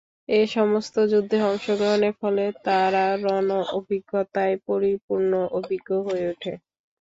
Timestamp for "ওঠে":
6.31-6.53